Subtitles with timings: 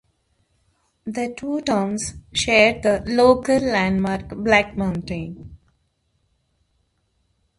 [1.05, 5.59] The two towns share the local landmark Black Mountain.